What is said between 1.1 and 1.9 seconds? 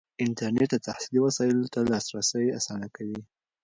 وسایلو ته